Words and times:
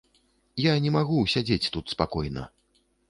Я 0.61 0.71
не 0.85 0.93
магу 0.95 1.19
ўсядзець 1.25 1.71
тут 1.77 1.85
спакойна. 1.97 2.47